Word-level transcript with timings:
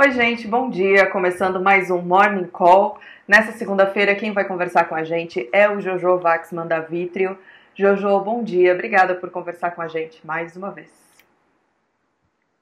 Oi, 0.00 0.12
gente, 0.12 0.46
bom 0.46 0.70
dia. 0.70 1.10
Começando 1.10 1.60
mais 1.60 1.90
um 1.90 2.00
Morning 2.00 2.46
Call. 2.46 3.00
Nessa 3.26 3.50
segunda-feira, 3.50 4.14
quem 4.14 4.30
vai 4.30 4.44
conversar 4.44 4.84
com 4.84 4.94
a 4.94 5.02
gente 5.02 5.48
é 5.52 5.68
o 5.68 5.80
Jojo 5.80 6.20
Waxman 6.22 6.68
da 6.68 6.78
Vitrio. 6.78 7.36
Jojo, 7.74 8.20
bom 8.20 8.44
dia. 8.44 8.74
Obrigada 8.74 9.16
por 9.16 9.28
conversar 9.28 9.72
com 9.72 9.82
a 9.82 9.88
gente 9.88 10.24
mais 10.24 10.54
uma 10.54 10.70
vez. 10.70 10.88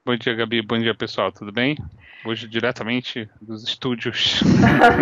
Bom 0.03 0.17
dia, 0.17 0.35
Gabi. 0.35 0.63
Bom 0.63 0.79
dia, 0.79 0.95
pessoal. 0.95 1.31
Tudo 1.31 1.53
bem? 1.53 1.77
Hoje, 2.25 2.49
diretamente 2.49 3.29
dos 3.39 3.65
estúdios. 3.65 4.41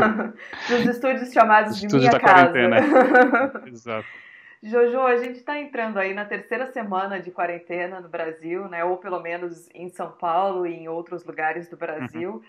dos 0.69 0.87
estúdios 0.87 1.33
chamados 1.33 1.79
de 1.79 1.87
minha 1.87 2.11
da 2.11 2.19
casa. 2.19 2.53
Exato. 3.65 4.09
Jojo, 4.67 5.01
a 5.01 5.19
gente 5.19 5.37
está 5.37 5.61
entrando 5.61 5.99
aí 5.99 6.15
na 6.15 6.25
terceira 6.25 6.73
semana 6.73 7.21
de 7.21 7.31
quarentena 7.31 8.01
no 8.01 8.09
Brasil, 8.09 8.67
né? 8.67 8.83
Ou 8.83 8.97
pelo 8.97 9.21
menos 9.21 9.69
em 9.75 9.91
São 9.91 10.11
Paulo 10.13 10.67
e 10.67 10.73
em 10.73 10.89
outros 10.89 11.23
lugares 11.23 11.69
do 11.69 11.77
Brasil. 11.77 12.33
Uhum. 12.33 12.43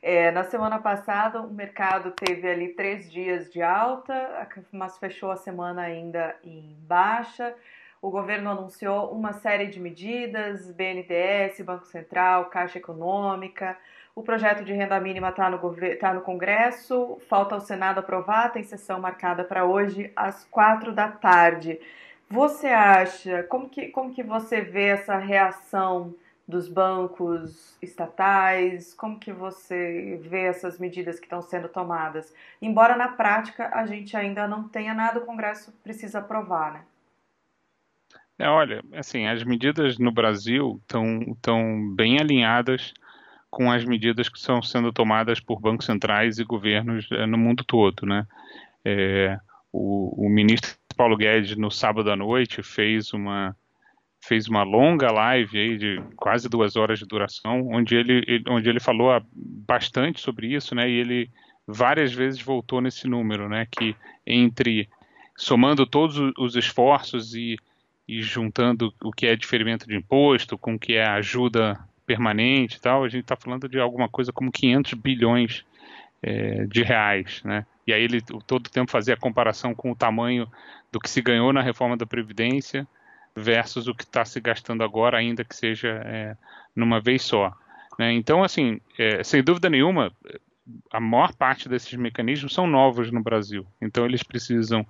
É, 0.00 0.30
na 0.30 0.44
semana 0.44 0.78
passada, 0.78 1.42
o 1.42 1.52
mercado 1.52 2.12
teve 2.12 2.48
ali 2.48 2.68
três 2.68 3.10
dias 3.10 3.52
de 3.52 3.60
alta, 3.60 4.48
mas 4.72 4.96
fechou 4.96 5.30
a 5.30 5.36
semana 5.36 5.82
ainda 5.82 6.34
em 6.42 6.74
baixa. 6.80 7.54
O 8.00 8.10
governo 8.10 8.48
anunciou 8.48 9.12
uma 9.12 9.34
série 9.34 9.66
de 9.66 9.78
medidas, 9.78 10.72
BNDES, 10.72 11.60
Banco 11.66 11.84
Central, 11.84 12.46
Caixa 12.46 12.78
Econômica. 12.78 13.76
O 14.18 14.22
projeto 14.24 14.64
de 14.64 14.72
renda 14.72 14.98
mínima 14.98 15.28
está 15.28 15.48
no, 15.48 15.60
tá 16.00 16.12
no 16.12 16.22
Congresso, 16.22 17.20
falta 17.28 17.54
o 17.54 17.60
Senado 17.60 18.00
aprovar, 18.00 18.50
tem 18.50 18.64
sessão 18.64 18.98
marcada 18.98 19.44
para 19.44 19.64
hoje 19.64 20.10
às 20.16 20.44
quatro 20.46 20.92
da 20.92 21.06
tarde. 21.06 21.78
Você 22.28 22.66
acha, 22.66 23.44
como 23.44 23.68
que, 23.68 23.90
como 23.90 24.12
que 24.12 24.24
você 24.24 24.60
vê 24.60 24.86
essa 24.86 25.16
reação 25.18 26.12
dos 26.48 26.68
bancos 26.68 27.78
estatais? 27.80 28.92
Como 28.92 29.20
que 29.20 29.32
você 29.32 30.18
vê 30.20 30.46
essas 30.46 30.80
medidas 30.80 31.20
que 31.20 31.26
estão 31.26 31.40
sendo 31.40 31.68
tomadas? 31.68 32.34
Embora 32.60 32.96
na 32.96 33.06
prática 33.06 33.70
a 33.72 33.86
gente 33.86 34.16
ainda 34.16 34.48
não 34.48 34.68
tenha 34.68 34.94
nada, 34.94 35.20
o 35.20 35.26
Congresso 35.26 35.72
precisa 35.84 36.18
aprovar, 36.18 36.72
né? 36.72 36.80
É, 38.36 38.48
olha, 38.48 38.82
assim, 38.94 39.28
as 39.28 39.44
medidas 39.44 39.96
no 39.96 40.10
Brasil 40.10 40.80
estão 40.82 41.94
bem 41.94 42.18
alinhadas 42.20 42.92
com 43.50 43.70
as 43.70 43.84
medidas 43.84 44.28
que 44.28 44.38
estão 44.38 44.62
sendo 44.62 44.92
tomadas 44.92 45.40
por 45.40 45.60
bancos 45.60 45.86
centrais 45.86 46.38
e 46.38 46.44
governos 46.44 47.08
é, 47.12 47.26
no 47.26 47.38
mundo 47.38 47.64
todo, 47.64 48.04
né? 48.04 48.26
É, 48.84 49.38
o, 49.72 50.26
o, 50.26 50.28
ministro 50.28 50.76
Paulo 50.96 51.16
Guedes 51.16 51.56
no 51.56 51.70
sábado 51.70 52.10
à 52.10 52.16
noite 52.16 52.62
fez 52.62 53.12
uma 53.12 53.56
fez 54.20 54.48
uma 54.48 54.64
longa 54.64 55.10
live 55.10 55.58
aí 55.58 55.78
de 55.78 56.02
quase 56.16 56.48
duas 56.48 56.76
horas 56.76 56.98
de 56.98 57.06
duração, 57.06 57.68
onde 57.68 57.94
ele 57.94 58.42
onde 58.48 58.68
ele 58.68 58.80
falou 58.80 59.10
bastante 59.32 60.20
sobre 60.20 60.54
isso, 60.54 60.74
né? 60.74 60.88
E 60.88 60.94
ele 60.94 61.30
várias 61.66 62.12
vezes 62.12 62.40
voltou 62.40 62.80
nesse 62.80 63.06
número, 63.06 63.48
né? 63.48 63.66
Que 63.70 63.94
entre 64.26 64.88
somando 65.36 65.86
todos 65.86 66.16
os 66.36 66.56
esforços 66.56 67.34
e, 67.34 67.56
e 68.06 68.20
juntando 68.20 68.92
o 69.02 69.12
que 69.12 69.26
é 69.26 69.36
diferimento 69.36 69.86
de 69.86 69.96
imposto 69.96 70.58
com 70.58 70.74
o 70.74 70.78
que 70.78 70.94
é 70.94 71.06
ajuda 71.06 71.78
permanente 72.08 72.78
e 72.78 72.80
tal, 72.80 73.04
a 73.04 73.08
gente 73.08 73.24
está 73.24 73.36
falando 73.36 73.68
de 73.68 73.78
alguma 73.78 74.08
coisa 74.08 74.32
como 74.32 74.50
500 74.50 74.94
bilhões 74.94 75.66
é, 76.22 76.64
de 76.64 76.82
reais, 76.82 77.42
né? 77.44 77.66
E 77.86 77.92
aí 77.92 78.02
ele 78.02 78.22
todo 78.46 78.70
tempo 78.70 78.90
fazia 78.90 79.12
a 79.12 79.18
comparação 79.18 79.74
com 79.74 79.92
o 79.92 79.96
tamanho 79.96 80.50
do 80.90 80.98
que 80.98 81.08
se 81.08 81.20
ganhou 81.20 81.52
na 81.52 81.60
reforma 81.60 81.98
da 81.98 82.06
Previdência 82.06 82.88
versus 83.36 83.86
o 83.86 83.94
que 83.94 84.04
está 84.04 84.24
se 84.24 84.40
gastando 84.40 84.82
agora, 84.82 85.18
ainda 85.18 85.44
que 85.44 85.54
seja 85.54 86.02
é, 86.04 86.34
numa 86.74 86.98
vez 86.98 87.22
só. 87.22 87.54
Né? 87.98 88.12
Então, 88.12 88.42
assim, 88.42 88.80
é, 88.98 89.22
sem 89.22 89.42
dúvida 89.42 89.68
nenhuma, 89.68 90.10
a 90.90 90.98
maior 91.00 91.34
parte 91.34 91.68
desses 91.68 91.92
mecanismos 91.94 92.54
são 92.54 92.66
novos 92.66 93.10
no 93.10 93.22
Brasil. 93.22 93.66
Então, 93.80 94.06
eles 94.06 94.22
precisam 94.22 94.86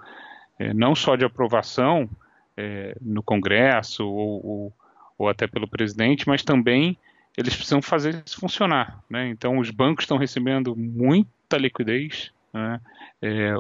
é, 0.59 0.73
não 0.73 0.95
só 0.95 1.17
de 1.17 1.25
aprovação 1.25 2.09
é, 2.57 2.97
no 3.01 3.23
Congresso 3.23 4.07
ou, 4.07 4.47
ou, 4.47 4.73
ou 5.19 5.29
até 5.29 5.47
pelo 5.47 5.67
presidente, 5.67 6.29
mas 6.29 6.45
também 6.45 6.97
eles 7.37 7.55
precisam 7.55 7.83
fazer 7.83 8.23
isso 8.25 8.41
funcionar. 8.41 9.03
Né? 9.11 9.29
Então, 9.29 9.59
os 9.59 9.71
bancos 9.71 10.05
estão 10.05 10.17
recebendo 10.17 10.75
muita 10.77 11.59
liquidez, 11.59 12.33
né? 12.55 12.81
é, 13.21 13.55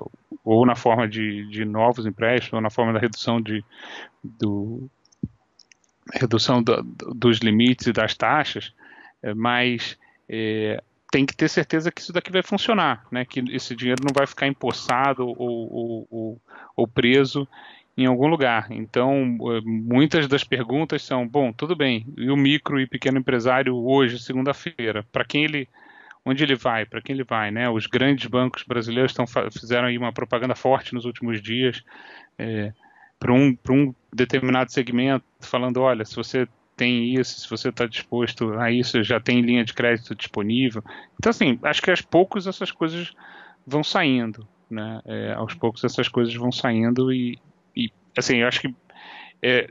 ou 0.44 0.64
na 0.64 0.76
forma 0.76 1.08
de, 1.08 1.48
de, 1.48 1.64
novos 1.64 2.06
empréstimos, 2.06 2.54
ou 2.54 2.60
na 2.60 2.70
forma 2.70 2.92
da 2.92 2.98
redução, 2.98 3.40
de, 3.40 3.64
do, 4.22 4.88
redução 6.12 6.62
do, 6.62 6.82
dos 6.82 7.38
limites 7.38 7.86
e 7.88 7.92
das 7.92 8.14
taxas, 8.14 8.72
é, 9.22 9.34
mas 9.34 9.98
é, 10.28 10.82
tem 11.10 11.24
que 11.24 11.36
ter 11.36 11.48
certeza 11.48 11.90
que 11.90 12.00
isso 12.00 12.12
daqui 12.12 12.30
vai 12.30 12.42
funcionar, 12.42 13.06
né? 13.10 13.24
que 13.24 13.40
esse 13.50 13.74
dinheiro 13.74 14.02
não 14.04 14.12
vai 14.14 14.26
ficar 14.26 14.46
empossado 14.46 15.26
ou, 15.26 15.36
ou, 15.38 16.06
ou, 16.10 16.40
ou 16.76 16.88
preso 16.88 17.48
em 17.98 18.06
algum 18.06 18.28
lugar. 18.28 18.68
Então, 18.70 19.36
eh, 19.40 19.60
muitas 19.64 20.28
das 20.28 20.44
perguntas 20.44 21.02
são: 21.02 21.26
bom, 21.26 21.52
tudo 21.52 21.74
bem, 21.74 22.06
e 22.16 22.30
o 22.30 22.36
micro 22.36 22.80
e 22.80 22.86
pequeno 22.86 23.18
empresário 23.18 23.76
hoje, 23.76 24.20
segunda-feira, 24.20 25.04
para 25.10 25.24
quem 25.24 25.44
ele. 25.44 25.68
Onde 26.24 26.44
ele 26.44 26.54
vai? 26.54 26.84
Para 26.84 27.00
quem 27.00 27.14
ele 27.14 27.24
vai? 27.24 27.50
Né? 27.50 27.70
Os 27.70 27.86
grandes 27.86 28.26
bancos 28.26 28.62
brasileiros 28.62 29.14
fizeram 29.58 29.88
aí 29.88 29.96
uma 29.96 30.12
propaganda 30.12 30.54
forte 30.54 30.92
nos 30.92 31.06
últimos 31.06 31.40
dias 31.40 31.82
é, 32.38 32.72
para 33.18 33.32
um, 33.32 33.56
um 33.70 33.94
determinado 34.12 34.70
segmento, 34.70 35.24
falando: 35.40 35.80
olha, 35.80 36.04
se 36.04 36.14
você 36.14 36.46
tem 36.76 37.14
isso, 37.14 37.40
se 37.40 37.50
você 37.50 37.70
está 37.70 37.86
disposto 37.86 38.52
a 38.58 38.70
isso, 38.70 39.02
já 39.02 39.18
tem 39.18 39.40
linha 39.40 39.64
de 39.64 39.74
crédito 39.74 40.14
disponível. 40.14 40.84
Então, 41.18 41.30
assim, 41.30 41.58
acho 41.62 41.82
que 41.82 41.90
aos 41.90 42.02
poucos 42.02 42.46
essas 42.46 42.70
coisas 42.70 43.12
vão 43.66 43.82
saindo. 43.82 44.46
Né? 44.70 45.00
É, 45.06 45.32
aos 45.32 45.54
poucos 45.54 45.82
essas 45.82 46.08
coisas 46.08 46.34
vão 46.34 46.52
saindo 46.52 47.10
e, 47.10 47.38
assim, 48.18 48.38
eu 48.38 48.48
acho 48.48 48.60
que 48.60 48.74
é, 49.42 49.70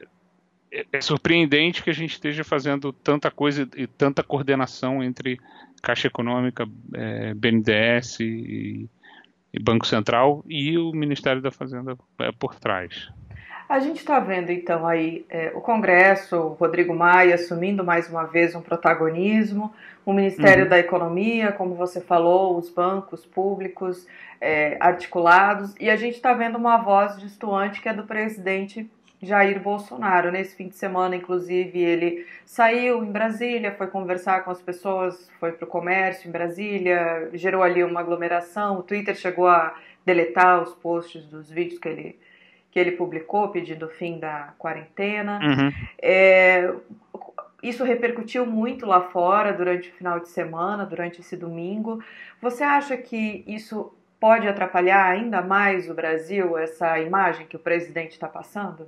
é, 0.71 0.85
é, 0.91 1.01
surpreendente 1.01 1.83
que 1.83 1.89
a 1.89 1.93
gente 1.93 2.11
esteja 2.11 2.43
fazendo 2.43 2.91
tanta 2.91 3.31
coisa 3.31 3.67
e 3.75 3.87
tanta 3.87 4.23
coordenação 4.23 5.03
entre 5.03 5.39
Caixa 5.81 6.07
Econômica, 6.07 6.67
é, 6.93 7.33
BNDES 7.33 8.19
e, 8.19 8.89
e, 9.53 9.59
Banco 9.59 9.87
Central 9.87 10.43
e 10.47 10.77
o 10.77 10.91
Ministério 10.91 11.41
da 11.41 11.51
Fazenda 11.51 11.97
é, 12.19 12.31
por 12.31 12.55
trás. 12.55 13.09
A 13.69 13.79
gente 13.79 13.97
está 13.97 14.17
vendo 14.17 14.49
então 14.49 14.87
aí 14.87 15.25
é, 15.29 15.51
o 15.53 15.59
Congresso, 15.59 16.37
o 16.37 16.53
Rodrigo 16.53 16.95
Maia 16.95 17.35
assumindo 17.35 17.83
mais 17.83 18.09
uma 18.09 18.23
vez 18.23 18.55
um 18.55 18.61
protagonismo, 18.61 19.73
o 20.05 20.13
Ministério 20.13 20.63
uhum. 20.63 20.69
da 20.69 20.79
Economia, 20.79 21.51
como 21.51 21.75
você 21.75 21.99
falou, 21.99 22.57
os 22.57 22.69
bancos 22.69 23.25
públicos 23.25 24.07
é, 24.39 24.77
articulados, 24.79 25.75
e 25.81 25.89
a 25.89 25.97
gente 25.97 26.15
está 26.15 26.33
vendo 26.33 26.57
uma 26.57 26.77
voz 26.77 27.19
distoante 27.19 27.81
que 27.81 27.89
é 27.89 27.93
do 27.93 28.03
presidente 28.03 28.89
Jair 29.21 29.59
Bolsonaro. 29.59 30.31
Nesse 30.31 30.55
fim 30.55 30.69
de 30.69 30.75
semana, 30.75 31.17
inclusive, 31.17 31.77
ele 31.77 32.25
saiu 32.45 33.03
em 33.03 33.11
Brasília, 33.11 33.75
foi 33.75 33.87
conversar 33.87 34.45
com 34.45 34.51
as 34.51 34.61
pessoas, 34.61 35.29
foi 35.41 35.51
para 35.51 35.65
o 35.65 35.67
comércio 35.67 36.29
em 36.29 36.31
Brasília, 36.31 37.29
gerou 37.33 37.61
ali 37.61 37.83
uma 37.83 37.99
aglomeração. 37.99 38.79
O 38.79 38.83
Twitter 38.83 39.15
chegou 39.15 39.47
a 39.47 39.75
deletar 40.05 40.63
os 40.63 40.73
posts 40.75 41.25
dos 41.25 41.49
vídeos 41.49 41.79
que 41.79 41.89
ele 41.89 42.26
que 42.71 42.79
ele 42.79 42.91
publicou 42.91 43.49
pedindo 43.49 43.85
o 43.85 43.89
fim 43.89 44.19
da 44.19 44.53
quarentena. 44.57 45.39
Uhum. 45.41 45.73
É, 46.01 46.73
isso 47.63 47.83
repercutiu 47.83 48.45
muito 48.45 48.85
lá 48.85 49.01
fora 49.01 49.51
durante 49.51 49.89
o 49.89 49.93
final 49.93 50.19
de 50.19 50.29
semana, 50.29 50.85
durante 50.85 51.21
esse 51.21 51.35
domingo. 51.35 52.03
Você 52.41 52.63
acha 52.63 52.95
que 52.95 53.43
isso 53.47 53.93
pode 54.19 54.47
atrapalhar 54.47 55.05
ainda 55.05 55.41
mais 55.41 55.89
o 55.89 55.93
Brasil, 55.93 56.57
essa 56.57 56.99
imagem 56.99 57.47
que 57.47 57.55
o 57.55 57.59
presidente 57.59 58.11
está 58.11 58.27
passando? 58.27 58.87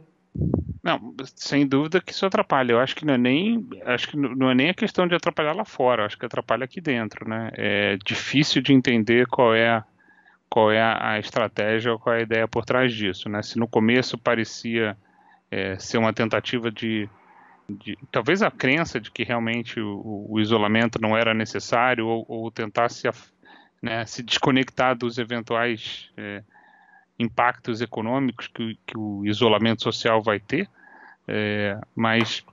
Não, 0.82 1.14
sem 1.36 1.68
dúvida 1.68 2.02
que 2.02 2.12
isso 2.12 2.26
atrapalha. 2.26 2.72
Eu 2.72 2.80
acho 2.80 2.96
que 2.96 3.06
não 3.06 3.14
é 3.14 3.18
nem, 3.18 3.68
acho 3.86 4.08
que 4.10 4.18
não 4.18 4.50
é 4.50 4.56
nem 4.56 4.70
a 4.70 4.74
questão 4.74 5.08
de 5.08 5.16
atrapalhar 5.16 5.54
lá 5.54 5.66
fora. 5.66 6.04
Eu 6.04 6.06
acho 6.06 6.18
que 6.18 6.26
atrapalha 6.26 6.64
aqui 6.64 6.80
dentro, 6.80 7.28
né? 7.28 7.52
É 7.54 7.98
difícil 8.04 8.62
de 8.62 8.74
entender 8.74 9.28
qual 9.28 9.54
é 9.54 9.70
a, 9.70 9.84
qual 10.50 10.72
é 10.72 10.81
a 10.81 11.19
estratégia 11.19 11.92
ou 11.92 12.00
qual 12.00 12.16
é 12.16 12.19
a 12.19 12.24
ideia 12.24 12.48
por 12.48 12.66
trás 12.66 12.94
disso. 12.94 13.30
Né? 13.30 13.42
Se 13.44 13.57
no 13.60 13.68
começo 13.68 14.18
parecia 14.18 14.98
é, 15.51 15.78
ser 15.78 15.98
uma 15.98 16.12
tentativa 16.12 16.72
de, 16.72 17.07
de, 17.69 17.98
talvez 18.12 18.42
a 18.42 18.50
crença 18.50 19.00
de 19.00 19.12
que 19.12 19.24
realmente 19.24 19.80
o, 19.80 20.25
o 20.28 20.40
isolamento 20.40 21.00
não 21.00 21.16
era 21.16 21.34
necessário 21.34 22.07
ou, 22.07 22.25
ou 22.28 22.51
tentar 22.51 22.90
se, 22.90 23.07
né, 23.81 24.06
se 24.06 24.24
desconectar 24.24 24.98
dos 24.98 25.18
eventuais 25.18 26.10
é, 26.18 26.44
impactos 27.19 27.81
econômicos 27.81 28.48
que, 28.48 28.80
que, 28.88 28.98
o 28.98 29.25
isolamento 29.25 29.84
social 29.84 30.22
vai 30.22 30.40
ter, 30.40 30.69
é, 31.28 31.80
mas 31.96 32.44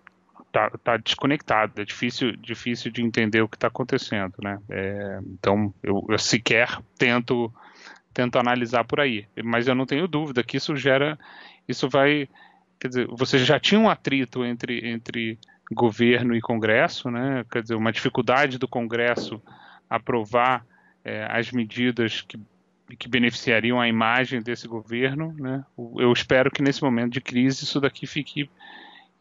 está 0.56 0.70
tá 0.79 0.97
desconectado, 0.97 1.81
é 1.81 1.85
difícil, 1.85 2.37
difícil 2.37 2.91
de 2.91 3.03
entender 3.03 3.43
o 3.43 3.49
que 3.49 3.56
está 3.56 3.69
acontecendo, 3.69 4.35
né? 4.43 4.58
É, 4.70 5.19
então 5.23 5.73
eu, 5.82 6.05
eu, 6.08 6.19
sequer 6.19 6.79
tento 6.99 7.53
tento 8.12 8.38
analisar 8.38 8.82
por 8.85 8.99
aí. 8.99 9.26
Mas 9.44 9.69
eu 9.69 9.75
não 9.75 9.85
tenho 9.85 10.08
dúvida 10.08 10.43
que 10.43 10.56
isso 10.56 10.75
gera, 10.75 11.19
isso 11.69 11.87
vai, 11.87 12.26
quer 12.81 12.88
dizer, 12.88 13.06
você 13.08 13.38
já 13.38 13.61
tinha 13.61 13.79
um 13.79 13.91
atrito 13.91 14.43
entre, 14.43 14.88
entre 14.88 15.38
governo 15.70 16.35
e 16.35 16.41
Congresso, 16.41 17.11
né? 17.11 17.44
Quer 17.50 17.61
dizer, 17.61 17.75
uma 17.75 17.93
dificuldade 17.93 18.56
do 18.56 18.67
Congresso 18.67 19.43
aprovar 19.88 20.64
é, 21.05 21.26
as 21.31 21.53
medidas 21.53 22.23
que, 22.23 22.41
que 22.99 23.06
beneficiariam 23.06 23.79
a 23.79 23.87
imagem 23.87 24.41
desse 24.41 24.67
governo, 24.67 25.35
né? 25.38 25.62
Eu 25.76 26.11
espero 26.11 26.50
que 26.50 26.62
nesse 26.62 26.82
momento 26.82 27.12
de 27.12 27.20
crise 27.20 27.64
isso 27.64 27.79
daqui 27.82 28.06
fique 28.06 28.49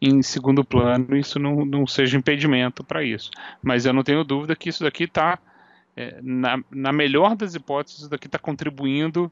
em 0.00 0.22
segundo 0.22 0.64
plano, 0.64 1.16
isso 1.16 1.38
não, 1.38 1.64
não 1.64 1.86
seja 1.86 2.18
impedimento 2.18 2.84
para 2.84 3.02
isso. 3.02 3.30
Mas 3.62 3.86
eu 3.86 3.92
não 3.92 4.02
tenho 4.02 4.24
dúvida 4.24 4.54
que 4.54 4.68
isso 4.68 4.84
daqui 4.84 5.04
está, 5.04 5.38
é, 5.96 6.18
na, 6.22 6.62
na 6.70 6.92
melhor 6.92 7.34
das 7.34 7.54
hipóteses, 7.54 8.00
isso 8.00 8.10
daqui 8.10 8.26
está 8.26 8.38
contribuindo 8.38 9.30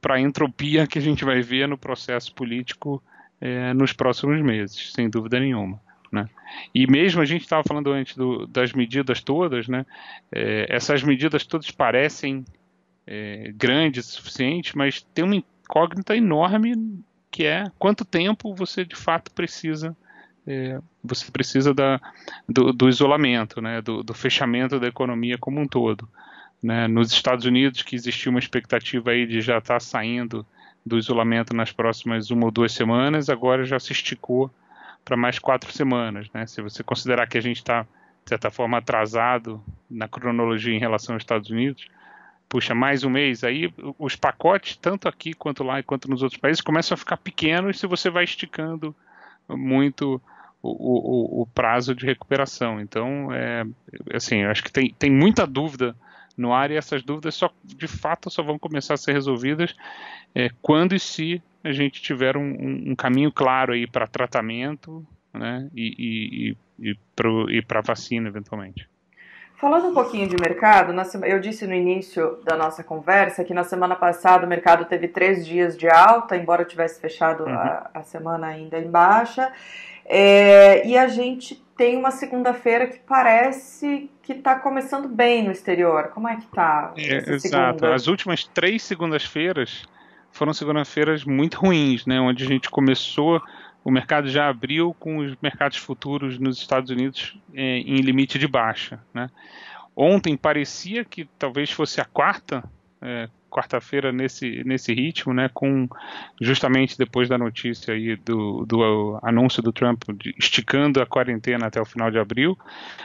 para 0.00 0.14
a 0.14 0.20
entropia 0.20 0.86
que 0.86 0.98
a 0.98 1.02
gente 1.02 1.24
vai 1.24 1.40
ver 1.40 1.66
no 1.66 1.78
processo 1.78 2.34
político 2.34 3.02
é, 3.40 3.72
nos 3.72 3.92
próximos 3.92 4.40
meses, 4.42 4.92
sem 4.92 5.08
dúvida 5.08 5.40
nenhuma. 5.40 5.80
Né? 6.10 6.28
E 6.74 6.86
mesmo 6.86 7.20
a 7.20 7.24
gente 7.24 7.42
estava 7.42 7.64
falando 7.66 7.90
antes 7.90 8.16
do, 8.16 8.46
das 8.46 8.72
medidas 8.72 9.20
todas, 9.20 9.66
né? 9.66 9.84
É, 10.30 10.66
essas 10.68 11.02
medidas 11.02 11.44
todas 11.44 11.70
parecem 11.70 12.44
é, 13.06 13.52
grandes 13.54 14.08
o 14.08 14.12
suficiente, 14.12 14.76
mas 14.76 15.02
tem 15.12 15.24
uma 15.24 15.34
incógnita 15.34 16.16
enorme 16.16 17.02
que 17.34 17.44
é 17.44 17.64
quanto 17.80 18.04
tempo 18.04 18.54
você 18.54 18.84
de 18.84 18.94
fato 18.94 19.32
precisa 19.32 19.96
é, 20.46 20.80
você 21.02 21.32
precisa 21.32 21.74
da, 21.74 22.00
do, 22.48 22.72
do 22.72 22.88
isolamento, 22.88 23.60
né, 23.60 23.82
do, 23.82 24.04
do, 24.04 24.14
fechamento 24.14 24.78
da 24.78 24.86
economia 24.86 25.36
como 25.36 25.60
um 25.60 25.66
todo. 25.66 26.08
Né? 26.62 26.86
Nos 26.86 27.10
Estados 27.10 27.44
Unidos, 27.44 27.82
que 27.82 27.96
existia 27.96 28.30
uma 28.30 28.38
expectativa 28.38 29.10
aí 29.10 29.26
de 29.26 29.40
já 29.40 29.58
estar 29.58 29.74
tá 29.74 29.80
saindo 29.80 30.46
do 30.86 30.96
isolamento 30.96 31.56
nas 31.56 31.72
próximas 31.72 32.30
uma 32.30 32.44
ou 32.44 32.52
duas 32.52 32.72
semanas, 32.72 33.28
agora 33.28 33.64
já 33.64 33.80
se 33.80 33.92
esticou 33.92 34.48
para 35.04 35.16
mais 35.16 35.40
quatro 35.40 35.72
semanas. 35.72 36.28
Né? 36.32 36.46
Se 36.46 36.62
você 36.62 36.84
considerar 36.84 37.26
que 37.26 37.38
a 37.38 37.42
gente 37.42 37.56
está, 37.56 37.82
de 37.82 38.28
certa 38.28 38.48
forma, 38.48 38.78
atrasado 38.78 39.60
na 39.90 40.06
cronologia 40.06 40.72
em 40.72 40.78
relação 40.78 41.16
aos 41.16 41.22
Estados 41.22 41.50
Unidos, 41.50 41.88
puxa, 42.54 42.72
mais 42.72 43.02
um 43.02 43.10
mês, 43.10 43.42
aí 43.42 43.68
os 43.98 44.14
pacotes, 44.14 44.76
tanto 44.76 45.08
aqui 45.08 45.34
quanto 45.34 45.64
lá 45.64 45.82
quanto 45.82 46.08
nos 46.08 46.22
outros 46.22 46.40
países, 46.40 46.60
começam 46.60 46.94
a 46.94 46.96
ficar 46.96 47.16
pequenos 47.16 47.80
se 47.80 47.86
você 47.88 48.08
vai 48.08 48.22
esticando 48.22 48.94
muito 49.48 50.22
o, 50.62 51.40
o, 51.40 51.42
o 51.42 51.46
prazo 51.46 51.96
de 51.96 52.06
recuperação. 52.06 52.80
Então, 52.80 53.32
é, 53.32 53.64
assim, 54.14 54.42
eu 54.42 54.50
acho 54.52 54.62
que 54.62 54.70
tem, 54.70 54.94
tem 54.96 55.10
muita 55.10 55.44
dúvida 55.48 55.96
no 56.36 56.54
ar 56.54 56.70
e 56.70 56.76
essas 56.76 57.02
dúvidas 57.02 57.34
só 57.34 57.50
de 57.64 57.88
fato 57.88 58.30
só 58.30 58.40
vão 58.40 58.56
começar 58.56 58.94
a 58.94 58.98
ser 58.98 59.14
resolvidas 59.14 59.74
é, 60.32 60.48
quando 60.62 60.94
e 60.94 61.00
se 61.00 61.42
a 61.64 61.72
gente 61.72 62.00
tiver 62.00 62.36
um, 62.36 62.92
um 62.92 62.94
caminho 62.94 63.32
claro 63.32 63.72
aí 63.72 63.84
para 63.84 64.06
tratamento 64.06 65.04
né, 65.32 65.68
e, 65.74 66.54
e, 66.78 66.96
e 67.48 67.62
para 67.62 67.80
vacina 67.80 68.28
eventualmente. 68.28 68.88
Falando 69.56 69.88
um 69.88 69.94
pouquinho 69.94 70.28
de 70.28 70.36
mercado, 70.36 70.92
eu 71.24 71.40
disse 71.40 71.66
no 71.66 71.74
início 71.74 72.38
da 72.44 72.56
nossa 72.56 72.82
conversa 72.82 73.44
que 73.44 73.54
na 73.54 73.62
semana 73.62 73.94
passada 73.94 74.44
o 74.44 74.48
mercado 74.48 74.84
teve 74.84 75.06
três 75.06 75.46
dias 75.46 75.76
de 75.76 75.88
alta, 75.88 76.36
embora 76.36 76.64
tivesse 76.64 77.00
fechado 77.00 77.44
uhum. 77.44 77.54
a, 77.54 77.90
a, 77.94 78.02
semana 78.02 78.48
ainda 78.48 78.78
em 78.78 78.90
baixa. 78.90 79.52
É, 80.04 80.86
e 80.86 80.98
a 80.98 81.06
gente 81.06 81.64
tem 81.76 81.96
uma 81.96 82.10
segunda-feira 82.10 82.88
que 82.88 82.98
parece 82.98 84.10
que 84.22 84.32
está 84.32 84.56
começando 84.58 85.08
bem 85.08 85.44
no 85.44 85.52
exterior. 85.52 86.08
Como 86.08 86.28
é 86.28 86.36
que 86.36 86.44
está? 86.44 86.92
É, 86.96 87.32
exato. 87.32 87.86
As 87.86 88.08
últimas 88.08 88.44
três 88.44 88.82
segundas-feiras 88.82 89.84
foram 90.32 90.52
segundas-feiras 90.52 91.24
muito 91.24 91.58
ruins, 91.58 92.04
né? 92.06 92.20
Onde 92.20 92.44
a 92.44 92.46
gente 92.46 92.68
começou, 92.68 93.40
o 93.84 93.90
mercado 93.90 94.28
já 94.28 94.48
abriu 94.48 94.94
com 94.98 95.18
os 95.18 95.36
mercados 95.42 95.76
futuros 95.76 96.38
nos 96.38 96.58
Estados 96.58 96.90
Unidos 96.90 97.38
é, 97.54 97.78
em 97.78 97.98
limite 97.98 98.38
de 98.38 98.48
baixa, 98.48 98.98
né? 99.12 99.30
Ontem 99.94 100.36
parecia 100.36 101.04
que 101.04 101.28
talvez 101.38 101.70
fosse 101.70 102.00
a 102.00 102.04
quarta 102.04 102.64
é, 103.00 103.28
quarta-feira 103.54 104.10
nesse, 104.10 104.64
nesse 104.64 104.92
ritmo, 104.92 105.32
né, 105.32 105.48
com 105.54 105.88
justamente 106.40 106.98
depois 106.98 107.28
da 107.28 107.38
notícia 107.38 107.94
aí 107.94 108.16
do, 108.16 108.66
do 108.66 109.16
anúncio 109.22 109.62
do 109.62 109.72
Trump 109.72 110.02
esticando 110.36 111.00
a 111.00 111.06
quarentena 111.06 111.66
até 111.66 111.80
o 111.80 111.84
final 111.84 112.10
de 112.10 112.18
abril, 112.18 112.58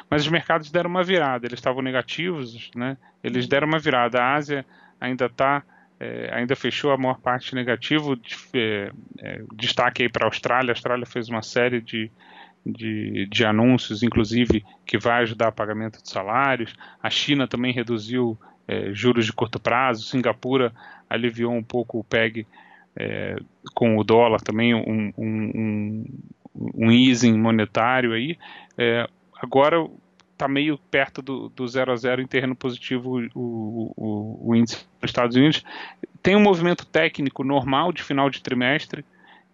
mas 0.10 0.24
os 0.24 0.28
mercados 0.28 0.72
deram 0.72 0.90
uma 0.90 1.04
virada, 1.04 1.46
eles 1.46 1.60
estavam 1.60 1.84
negativos, 1.84 2.72
né, 2.76 2.98
eles 3.24 3.48
deram 3.48 3.68
uma 3.68 3.78
virada, 3.78 4.20
a 4.20 4.34
Ásia 4.34 4.66
ainda 5.00 5.28
está 5.28 5.62
é, 6.00 6.30
ainda 6.34 6.56
fechou 6.56 6.92
a 6.92 6.98
maior 6.98 7.20
parte 7.20 7.54
negativo, 7.54 8.16
de, 8.16 8.36
é, 8.54 8.92
é, 9.20 9.42
destaque 9.54 10.04
aí 10.04 10.10
para 10.10 10.26
a 10.26 10.30
Austrália, 10.30 10.72
a 10.72 10.74
Austrália 10.74 11.06
fez 11.06 11.28
uma 11.28 11.42
série 11.42 11.82
de, 11.82 12.10
de, 12.66 13.28
de, 13.28 13.46
anúncios, 13.46 14.02
inclusive 14.02 14.64
que 14.86 14.98
vai 14.98 15.24
ajudar 15.24 15.50
a 15.50 15.52
pagamento 15.52 16.02
de 16.02 16.10
salários. 16.10 16.74
A 17.04 17.10
China 17.10 17.48
também 17.48 17.74
reduziu 17.74 18.38
é, 18.68 18.94
juros 18.94 19.26
de 19.26 19.34
curto 19.34 19.60
prazo. 19.60 20.04
Singapura 20.04 20.74
aliviou 21.10 21.54
um 21.54 21.64
pouco 21.64 22.00
o 22.00 22.04
PEG 22.04 22.48
é, 22.96 23.36
com 23.74 23.98
o 23.98 24.04
dólar 24.04 24.40
também, 24.40 24.74
um, 24.74 25.14
um, 25.18 25.52
um, 25.56 26.06
um 26.76 26.92
easing 26.92 27.38
monetário 27.38 28.14
aí. 28.14 28.38
É, 28.78 29.06
agora 29.42 29.86
está 30.40 30.48
meio 30.48 30.78
perto 30.90 31.22
do, 31.22 31.50
do 31.50 31.68
zero 31.68 31.92
a 31.92 31.98
zero 31.98 32.22
em 32.22 32.28
terreno 32.28 32.56
positivo 32.56 33.20
o, 33.36 33.92
o, 33.98 34.50
o 34.50 34.56
índice 34.56 34.88
dos 35.02 35.10
Estados 35.10 35.36
Unidos. 35.36 35.62
Tem 36.24 36.34
um 36.34 36.40
movimento 36.40 36.86
técnico 36.86 37.44
normal 37.44 37.92
de 37.92 38.02
final 38.02 38.30
de 38.30 38.42
trimestre, 38.42 39.04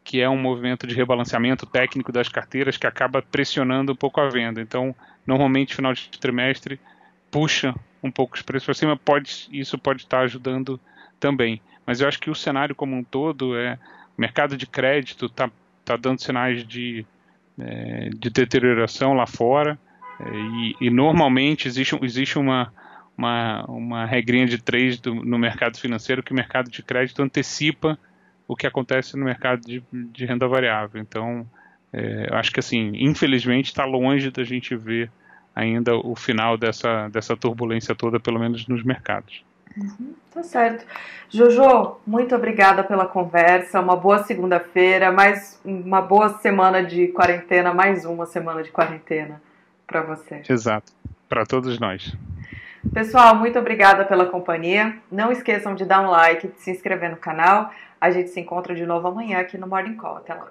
que 0.04 0.22
é 0.22 0.30
um 0.30 0.38
movimento 0.38 0.86
de 0.86 0.94
rebalanceamento 0.94 1.66
técnico 1.66 2.12
das 2.12 2.30
carteiras 2.30 2.78
que 2.78 2.86
acaba 2.86 3.24
pressionando 3.24 3.94
um 3.94 3.96
pouco 3.96 4.22
a 4.22 4.30
venda. 4.30 4.62
Então, 4.62 4.96
normalmente, 5.26 5.76
final 5.76 5.92
de 5.92 6.08
trimestre 6.20 6.80
puxa 7.32 7.74
um 8.04 8.12
pouco 8.12 8.36
os 8.36 8.44
preços 8.44 8.66
para 8.66 8.76
cima, 8.76 8.96
pode, 8.96 9.50
isso 9.52 9.80
pode 9.80 10.04
estar 10.04 10.20
ajudando 10.20 10.80
também. 11.20 11.60
Mas 11.84 12.00
eu 12.00 12.08
acho 12.08 12.20
que 12.20 12.30
o 12.30 12.36
cenário 12.36 12.76
como 12.76 12.96
um 12.96 13.04
todo 13.04 13.58
é 13.58 13.80
o 14.16 14.22
mercado 14.22 14.56
de 14.56 14.68
crédito 14.68 15.26
está 15.26 15.50
tá 15.84 15.98
dando 15.98 16.22
sinais 16.22 16.64
de, 16.64 17.04
é, 17.60 18.10
de 18.10 18.30
deterioração 18.30 19.14
lá 19.14 19.26
fora 19.26 19.80
e, 20.20 20.76
e, 20.80 20.90
normalmente 20.90 21.68
existe, 21.68 21.98
existe 22.02 22.40
uma, 22.40 22.72
uma, 23.18 23.66
uma 23.66 24.06
regrinha 24.06 24.46
de 24.46 24.58
três 24.58 25.00
do, 25.00 25.14
no 25.14 25.38
mercado 25.38 25.78
financeiro 25.78 26.24
que 26.24 26.32
o 26.32 26.36
mercado 26.36 26.70
de 26.70 26.82
crédito 26.82 27.22
antecipa 27.22 27.98
o 28.48 28.56
que 28.56 28.68
acontece 28.68 29.18
no 29.18 29.26
mercado 29.26 29.62
de, 29.62 29.84
de 29.92 30.26
renda 30.26 30.48
variável. 30.48 31.02
Então, 31.02 31.46
é, 31.92 32.30
acho 32.32 32.52
que 32.52 32.60
assim, 32.60 32.92
infelizmente 32.96 33.66
está 33.66 33.86
longe 33.86 34.32
da 34.32 34.44
gente 34.44 34.76
ver 34.76 35.10
ainda 35.56 35.96
o 35.96 36.16
final 36.16 36.58
dessa, 36.58 37.08
dessa 37.10 37.36
turbulência 37.36 37.96
toda, 37.96 38.20
pelo 38.20 38.40
menos 38.40 38.68
nos 38.68 38.84
mercados. 38.84 39.44
Uhum, 39.76 40.14
tá 40.34 40.44
certo. 40.44 40.86
Jojo, 41.30 41.98
muito 42.06 42.36
obrigada 42.36 42.84
pela 42.84 43.06
conversa. 43.06 43.82
Uma 43.82 43.96
boa 43.96 44.24
segunda-feira, 44.24 45.12
mais 45.12 45.60
uma 45.66 46.02
boa 46.02 46.38
semana 46.38 46.84
de 46.84 47.08
quarentena, 47.08 47.74
mais 47.74 48.06
uma 48.06 48.26
semana 48.26 48.64
de 48.64 48.72
quarentena 48.72 49.42
para 49.86 50.02
você. 50.02 50.42
Exato, 50.50 50.92
para 51.28 51.46
todos 51.46 51.80
nós. 51.80 52.16
Pessoal, 52.94 53.36
muito 53.36 53.58
obrigada 53.58 54.06
pela 54.06 54.26
companhia. 54.26 54.98
Não 55.12 55.32
esqueçam 55.32 55.74
de 55.74 55.86
dar 55.86 56.02
um 56.02 56.10
like, 56.10 56.48
de 56.48 56.62
se 56.62 56.72
inscrever 56.72 57.10
no 57.10 57.18
canal. 57.18 57.72
A 58.00 58.12
gente 58.12 58.30
se 58.30 58.40
encontra 58.40 58.76
de 58.76 58.86
novo 58.86 59.08
amanhã 59.08 59.40
aqui 59.40 59.58
no 59.58 59.68
Morning 59.68 59.96
Call. 59.96 60.18
Até 60.18 60.34
lá. 60.34 60.48